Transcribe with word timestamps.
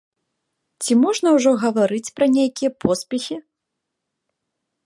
Ці 0.85 0.97
можна 1.03 1.27
ўжо 1.37 1.51
гаварыць 1.65 2.13
пра 2.21 2.25
нейкія 2.39 2.75
поспехі? 2.87 3.41